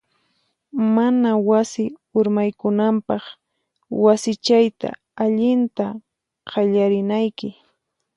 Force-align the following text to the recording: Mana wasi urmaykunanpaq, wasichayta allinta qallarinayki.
Mana 0.95 1.29
wasi 1.49 1.83
urmaykunanpaq, 2.19 3.23
wasichayta 4.03 4.89
allinta 5.23 5.85
qallarinayki. 6.49 7.49